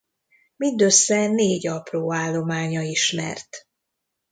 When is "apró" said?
1.67-2.13